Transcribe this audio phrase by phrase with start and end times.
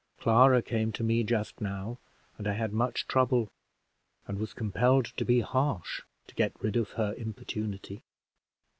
[0.19, 1.99] Clara came to me just now,
[2.39, 3.51] and I had much trouble,
[4.25, 8.01] and was compelled to be harsh, to get rid of her importunity."